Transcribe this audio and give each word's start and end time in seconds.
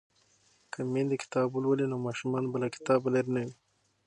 که 0.73 0.79
میندې 0.91 1.17
کتاب 1.23 1.47
ولولي 1.51 1.85
نو 1.91 1.97
ماشومان 2.05 2.43
به 2.51 2.57
له 2.63 2.67
کتابه 2.75 3.07
لرې 3.13 3.31
نه 3.35 3.41
وي. 3.45 3.53